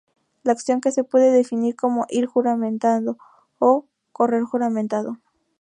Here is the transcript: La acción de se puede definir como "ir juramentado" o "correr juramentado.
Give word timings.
La 0.41 0.53
acción 0.53 0.79
de 0.79 0.91
se 0.91 1.03
puede 1.03 1.29
definir 1.29 1.75
como 1.75 2.07
"ir 2.09 2.25
juramentado" 2.25 3.19
o 3.59 3.85
"correr 4.11 4.41
juramentado. 4.41 5.19